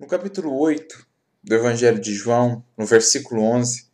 No 0.00 0.06
capítulo 0.06 0.58
8 0.58 1.06
do 1.44 1.54
Evangelho 1.54 2.00
de 2.00 2.14
João, 2.14 2.64
no 2.74 2.86
versículo 2.86 3.42
11, 3.42 3.84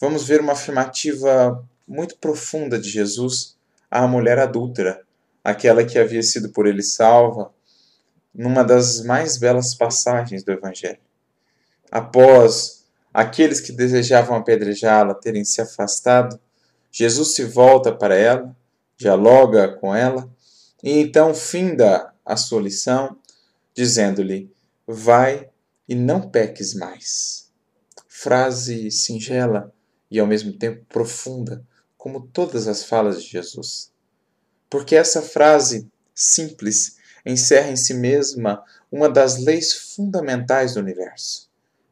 vamos 0.00 0.26
ver 0.26 0.40
uma 0.40 0.54
afirmativa 0.54 1.62
muito 1.86 2.16
profunda 2.16 2.78
de 2.78 2.88
Jesus 2.88 3.54
à 3.90 4.06
mulher 4.06 4.38
adúltera, 4.38 5.02
aquela 5.44 5.84
que 5.84 5.98
havia 5.98 6.22
sido 6.22 6.48
por 6.48 6.66
ele 6.66 6.82
salva, 6.82 7.52
numa 8.34 8.64
das 8.64 9.04
mais 9.04 9.36
belas 9.36 9.74
passagens 9.74 10.42
do 10.42 10.52
Evangelho. 10.52 11.02
Após 11.90 12.86
aqueles 13.12 13.60
que 13.60 13.72
desejavam 13.72 14.38
apedrejá-la 14.38 15.12
terem 15.12 15.44
se 15.44 15.60
afastado, 15.60 16.40
Jesus 16.90 17.34
se 17.34 17.44
volta 17.44 17.92
para 17.92 18.16
ela, 18.16 18.56
dialoga 18.96 19.68
com 19.68 19.94
ela 19.94 20.26
e 20.82 20.98
então 20.98 21.34
finda 21.34 22.10
a 22.24 22.38
sua 22.38 22.62
lição, 22.62 23.18
dizendo-lhe: 23.74 24.50
Vai 24.86 25.50
e 25.88 25.94
não 25.94 26.30
peques 26.30 26.74
mais. 26.74 27.50
Frase 28.08 28.90
singela 28.90 29.72
e 30.10 30.18
ao 30.18 30.26
mesmo 30.26 30.52
tempo 30.52 30.84
profunda, 30.88 31.64
como 31.96 32.26
todas 32.26 32.68
as 32.68 32.84
falas 32.84 33.22
de 33.22 33.30
Jesus. 33.30 33.92
Porque 34.68 34.96
essa 34.96 35.22
frase 35.22 35.90
simples 36.14 36.96
encerra 37.24 37.70
em 37.70 37.76
si 37.76 37.94
mesma 37.94 38.64
uma 38.90 39.08
das 39.08 39.38
leis 39.38 39.72
fundamentais 39.72 40.74
do 40.74 40.80
universo, 40.80 41.48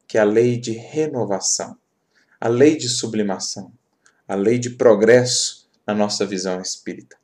que 0.06 0.18
é 0.18 0.20
a 0.20 0.24
lei 0.24 0.58
de 0.58 0.72
renovação, 0.72 1.76
a 2.40 2.48
lei 2.48 2.76
de 2.76 2.88
sublimação, 2.88 3.72
a 4.26 4.34
lei 4.34 4.58
de 4.58 4.70
progresso 4.70 5.68
na 5.86 5.94
nossa 5.94 6.26
visão 6.26 6.60
espírita. 6.60 7.16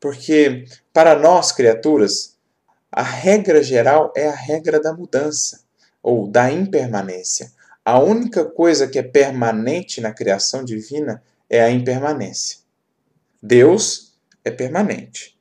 Porque 0.00 0.66
para 0.92 1.18
nós, 1.18 1.52
criaturas, 1.52 2.33
a 2.96 3.02
regra 3.02 3.60
geral 3.60 4.12
é 4.16 4.28
a 4.28 4.34
regra 4.34 4.80
da 4.80 4.94
mudança 4.94 5.64
ou 6.00 6.28
da 6.28 6.48
impermanência. 6.52 7.50
A 7.84 7.98
única 7.98 8.44
coisa 8.44 8.86
que 8.86 9.00
é 9.00 9.02
permanente 9.02 10.00
na 10.00 10.12
criação 10.12 10.64
divina 10.64 11.20
é 11.50 11.60
a 11.60 11.70
impermanência. 11.70 12.58
Deus 13.42 14.16
é 14.44 14.50
permanente. 14.52 15.36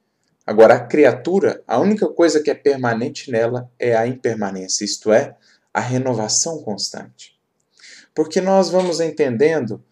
Agora, 0.48 0.74
a 0.74 0.80
criatura, 0.80 1.64
a 1.68 1.80
única 1.80 2.10
coisa 2.10 2.42
que 2.42 2.50
é 2.50 2.56
permanente 2.56 3.30
nela 3.30 3.70
é 3.78 3.96
a 3.96 4.08
impermanência, 4.08 4.84
isto 4.84 5.14
é, 5.14 5.38
a 5.72 5.80
renovação 5.80 6.64
constante. 6.64 7.40
Porque 8.16 8.42
nós 8.42 8.72
vamos 8.72 9.00
entendendo, 9.00 9.84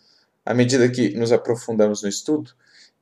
à 0.44 0.52
medida 0.52 0.90
que 0.90 1.16
nos 1.16 1.32
aprofundamos 1.32 2.02
no 2.02 2.10
estudo, 2.10 2.52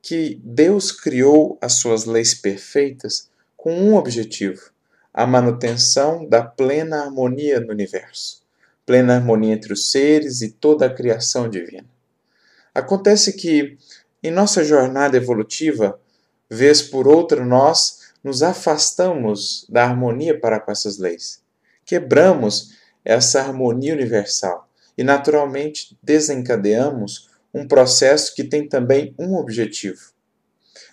que 0.02 0.39
Deus 0.43 0.91
criou 0.91 1.57
as 1.61 1.75
suas 1.75 2.03
leis 2.03 2.33
perfeitas 2.33 3.30
com 3.59 3.73
um 3.73 3.95
objetivo: 3.95 4.71
a 5.13 5.27
manutenção 5.27 6.25
da 6.27 6.41
plena 6.41 7.03
harmonia 7.03 7.59
no 7.59 7.71
universo, 7.71 8.41
plena 8.85 9.15
harmonia 9.15 9.53
entre 9.53 9.73
os 9.73 9.91
seres 9.91 10.41
e 10.41 10.49
toda 10.49 10.85
a 10.85 10.93
criação 10.93 11.49
divina. 11.49 11.85
Acontece 12.73 13.33
que, 13.33 13.77
em 14.23 14.31
nossa 14.31 14.63
jornada 14.63 15.17
evolutiva, 15.17 15.99
vez 16.49 16.81
por 16.81 17.07
outra 17.07 17.45
nós 17.45 18.13
nos 18.23 18.41
afastamos 18.41 19.65
da 19.69 19.83
harmonia 19.83 20.39
para 20.39 20.59
com 20.59 20.71
essas 20.71 20.97
leis. 20.97 21.41
Quebramos 21.85 22.77
essa 23.03 23.41
harmonia 23.41 23.93
universal 23.93 24.69
e, 24.97 25.03
naturalmente, 25.03 25.97
desencadeamos 26.02 27.30
um 27.53 27.67
processo 27.67 28.33
que 28.33 28.43
tem 28.43 28.69
também 28.69 29.13
um 29.19 29.35
objetivo: 29.35 30.11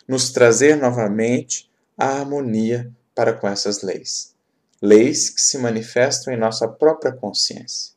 nos 0.08 0.32
trazer 0.32 0.76
novamente 0.76 1.70
a 1.96 2.06
harmonia 2.06 2.90
para 3.14 3.32
com 3.32 3.48
essas 3.48 3.82
leis. 3.82 4.34
Leis 4.82 5.30
que 5.30 5.40
se 5.40 5.58
manifestam 5.58 6.32
em 6.32 6.36
nossa 6.36 6.68
própria 6.68 7.12
consciência. 7.12 7.94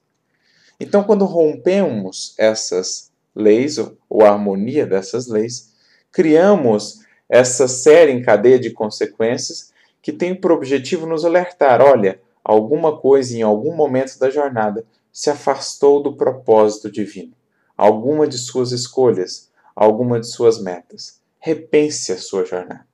Então, 0.80 1.04
quando 1.04 1.26
rompemos 1.26 2.34
essas 2.38 3.12
leis, 3.36 3.78
ou 3.78 4.24
a 4.24 4.30
harmonia 4.30 4.86
dessas 4.86 5.28
leis, 5.28 5.74
criamos 6.12 7.00
essa 7.28 7.68
série 7.68 8.12
em 8.12 8.22
cadeia 8.22 8.58
de 8.58 8.72
consequências 8.72 9.72
que 10.02 10.14
tem 10.14 10.34
por 10.34 10.52
objetivo 10.52 11.06
nos 11.06 11.26
alertar: 11.26 11.82
olha, 11.82 12.22
alguma 12.44 12.98
coisa 12.98 13.36
em 13.36 13.42
algum 13.42 13.76
momento 13.76 14.18
da 14.18 14.30
jornada 14.30 14.86
se 15.12 15.30
afastou 15.30 16.02
do 16.02 16.16
propósito 16.16 16.90
divino, 16.90 17.34
alguma 17.76 18.26
de 18.26 18.38
suas 18.38 18.72
escolhas, 18.72 19.52
alguma 19.76 20.20
de 20.20 20.28
suas 20.28 20.62
metas. 20.62 21.20
Repense 21.40 22.12
a 22.12 22.18
sua 22.18 22.46
jornada. 22.46 22.89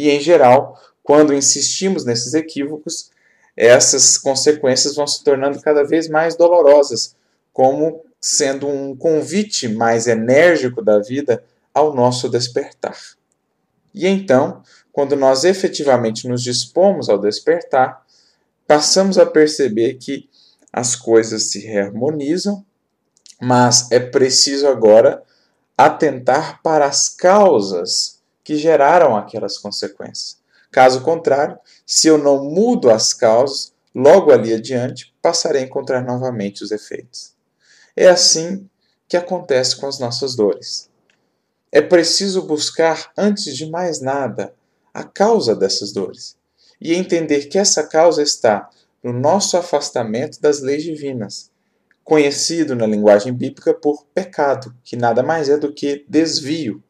E, 0.00 0.08
em 0.08 0.18
geral, 0.18 0.80
quando 1.02 1.34
insistimos 1.34 2.06
nesses 2.06 2.32
equívocos, 2.32 3.10
essas 3.54 4.16
consequências 4.16 4.96
vão 4.96 5.06
se 5.06 5.22
tornando 5.22 5.60
cada 5.60 5.84
vez 5.84 6.08
mais 6.08 6.34
dolorosas, 6.36 7.14
como 7.52 8.02
sendo 8.18 8.66
um 8.66 8.96
convite 8.96 9.68
mais 9.68 10.06
enérgico 10.06 10.80
da 10.80 11.00
vida 11.00 11.44
ao 11.74 11.94
nosso 11.94 12.30
despertar. 12.30 12.96
E 13.92 14.06
então, 14.06 14.62
quando 14.90 15.14
nós 15.16 15.44
efetivamente 15.44 16.26
nos 16.26 16.42
dispomos 16.42 17.10
ao 17.10 17.18
despertar, 17.18 18.02
passamos 18.66 19.18
a 19.18 19.26
perceber 19.26 19.94
que 19.94 20.30
as 20.72 20.96
coisas 20.96 21.50
se 21.50 21.60
reharmonizam, 21.60 22.64
mas 23.38 23.90
é 23.90 24.00
preciso 24.00 24.66
agora 24.66 25.22
atentar 25.76 26.62
para 26.62 26.86
as 26.86 27.06
causas 27.10 28.19
que 28.50 28.56
geraram 28.56 29.16
aquelas 29.16 29.56
consequências. 29.56 30.36
Caso 30.72 31.02
contrário, 31.02 31.56
se 31.86 32.08
eu 32.08 32.18
não 32.18 32.42
mudo 32.42 32.90
as 32.90 33.14
causas, 33.14 33.72
logo 33.94 34.32
ali 34.32 34.52
adiante 34.52 35.14
passarei 35.22 35.62
a 35.62 35.64
encontrar 35.64 36.02
novamente 36.02 36.64
os 36.64 36.72
efeitos. 36.72 37.32
É 37.94 38.08
assim 38.08 38.68
que 39.06 39.16
acontece 39.16 39.76
com 39.76 39.86
as 39.86 40.00
nossas 40.00 40.34
dores. 40.34 40.90
É 41.70 41.80
preciso 41.80 42.42
buscar, 42.42 43.12
antes 43.16 43.56
de 43.56 43.70
mais 43.70 44.00
nada, 44.00 44.52
a 44.92 45.04
causa 45.04 45.54
dessas 45.54 45.92
dores 45.92 46.36
e 46.80 46.92
entender 46.92 47.46
que 47.46 47.56
essa 47.56 47.86
causa 47.86 48.20
está 48.20 48.68
no 49.00 49.12
nosso 49.12 49.56
afastamento 49.56 50.40
das 50.40 50.60
leis 50.60 50.82
divinas, 50.82 51.52
conhecido 52.02 52.74
na 52.74 52.84
linguagem 52.84 53.32
bíblica 53.32 53.72
por 53.72 54.04
pecado, 54.12 54.74
que 54.82 54.96
nada 54.96 55.22
mais 55.22 55.48
é 55.48 55.56
do 55.56 55.72
que 55.72 56.04
desvio 56.08 56.82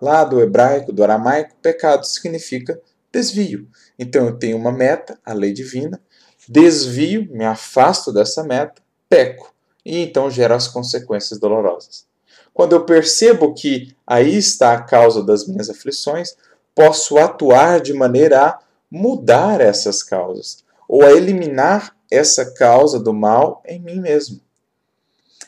Lá 0.00 0.24
do 0.24 0.40
hebraico, 0.40 0.92
do 0.92 1.02
aramaico, 1.02 1.56
pecado 1.60 2.06
significa 2.06 2.80
desvio. 3.12 3.68
Então 3.98 4.26
eu 4.26 4.38
tenho 4.38 4.56
uma 4.56 4.72
meta, 4.72 5.18
a 5.24 5.32
lei 5.32 5.52
divina, 5.52 6.00
desvio, 6.48 7.28
me 7.30 7.44
afasto 7.44 8.12
dessa 8.12 8.44
meta, 8.44 8.80
peco. 9.08 9.52
E 9.84 9.98
então 9.98 10.30
gero 10.30 10.54
as 10.54 10.68
consequências 10.68 11.38
dolorosas. 11.38 12.06
Quando 12.52 12.74
eu 12.74 12.84
percebo 12.84 13.54
que 13.54 13.94
aí 14.06 14.36
está 14.36 14.72
a 14.72 14.82
causa 14.82 15.22
das 15.22 15.46
minhas 15.46 15.70
aflições, 15.70 16.34
posso 16.74 17.18
atuar 17.18 17.80
de 17.80 17.92
maneira 17.92 18.46
a 18.46 18.58
mudar 18.90 19.60
essas 19.60 20.02
causas, 20.02 20.64
ou 20.88 21.02
a 21.02 21.12
eliminar 21.12 21.94
essa 22.10 22.52
causa 22.54 22.98
do 22.98 23.12
mal 23.12 23.62
em 23.66 23.80
mim 23.80 24.00
mesmo. 24.00 24.40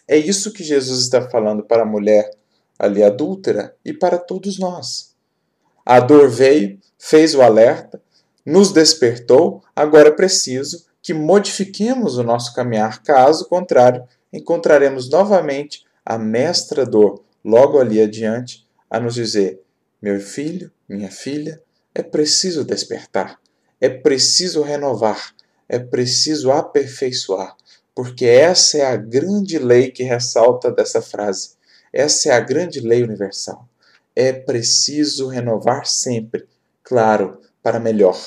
É 0.06 0.16
isso 0.16 0.52
que 0.52 0.62
Jesus 0.62 1.02
está 1.02 1.28
falando 1.28 1.62
para 1.62 1.82
a 1.82 1.86
mulher 1.86 2.30
ali 2.80 3.04
adúltera 3.04 3.76
e 3.84 3.92
para 3.92 4.18
todos 4.18 4.58
nós. 4.58 5.14
A 5.84 6.00
dor 6.00 6.30
veio, 6.30 6.80
fez 6.98 7.34
o 7.34 7.42
alerta, 7.42 8.00
nos 8.44 8.72
despertou, 8.72 9.62
agora 9.76 10.08
é 10.08 10.12
preciso 10.12 10.86
que 11.02 11.12
modifiquemos 11.12 12.16
o 12.16 12.22
nosso 12.22 12.54
caminhar, 12.54 13.02
caso 13.02 13.46
contrário, 13.48 14.02
encontraremos 14.32 15.10
novamente 15.10 15.84
a 16.04 16.16
mestra 16.18 16.86
dor 16.86 17.22
logo 17.44 17.78
ali 17.78 18.00
adiante 18.00 18.66
a 18.88 18.98
nos 18.98 19.14
dizer: 19.14 19.60
meu 20.00 20.18
filho, 20.18 20.72
minha 20.88 21.10
filha, 21.10 21.62
é 21.94 22.02
preciso 22.02 22.64
despertar, 22.64 23.38
é 23.78 23.90
preciso 23.90 24.62
renovar, 24.62 25.34
é 25.68 25.78
preciso 25.78 26.50
aperfeiçoar, 26.50 27.54
porque 27.94 28.24
essa 28.24 28.78
é 28.78 28.86
a 28.86 28.96
grande 28.96 29.58
lei 29.58 29.90
que 29.90 30.02
ressalta 30.02 30.70
dessa 30.70 31.02
frase. 31.02 31.59
Essa 31.92 32.30
é 32.30 32.32
a 32.32 32.40
grande 32.40 32.80
lei 32.80 33.02
universal. 33.02 33.68
É 34.14 34.32
preciso 34.32 35.28
renovar 35.28 35.86
sempre, 35.86 36.46
claro, 36.82 37.40
para 37.62 37.80
melhor, 37.80 38.18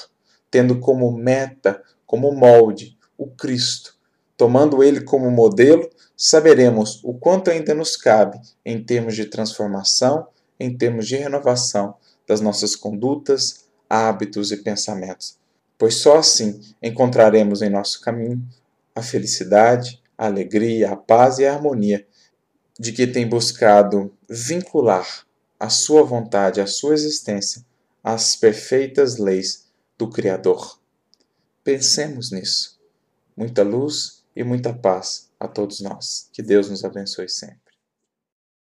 tendo 0.52 0.80
como 0.80 1.12
meta, 1.12 1.82
como 2.06 2.32
molde, 2.32 2.98
o 3.18 3.28
Cristo. 3.28 3.96
Tomando 4.36 4.84
ele 4.84 5.02
como 5.02 5.32
modelo, 5.32 5.90
saberemos 6.16 7.02
o 7.04 7.14
quanto 7.14 7.50
ainda 7.50 7.74
nos 7.74 7.96
cabe 7.96 8.40
em 8.66 8.84
termos 8.84 9.16
de 9.16 9.26
transformação, 9.26 10.28
em 10.60 10.76
termos 10.76 11.08
de 11.08 11.16
renovação 11.16 11.96
das 12.28 12.42
nossas 12.42 12.76
condutas, 12.76 13.66
hábitos 13.90 14.52
e 14.52 14.58
pensamentos. 14.58 15.38
Pois 15.78 15.96
só 15.96 16.18
assim 16.18 16.60
encontraremos 16.82 17.62
em 17.62 17.70
nosso 17.70 18.02
caminho 18.02 18.42
a 18.96 19.02
felicidade, 19.02 20.02
a 20.18 20.28
alegria, 20.28 20.92
a 20.92 20.96
paz 20.96 21.40
e 21.40 21.46
a 21.46 21.54
harmonia 21.54 22.06
de 22.80 22.92
que 22.92 23.08
tem 23.08 23.28
buscado 23.28 24.12
vincular 24.28 25.26
a 25.60 25.70
sua 25.70 26.04
vontade, 26.04 26.60
a 26.60 26.68
sua 26.68 26.94
existência 26.94 27.66
às 28.04 28.36
perfeitas 28.36 29.18
leis 29.18 29.68
do 29.98 30.10
Criador. 30.10 30.80
Pensemos 31.64 32.32
nisso. 32.32 32.80
muita 33.36 33.64
luz 33.64 34.24
e 34.36 34.44
muita 34.44 34.74
paz 34.74 35.32
a 35.40 35.48
todos 35.48 35.80
nós. 35.80 36.30
Que 36.34 36.42
Deus 36.44 36.70
nos 36.70 36.84
abençoe 36.84 37.30
sempre. 37.30 37.63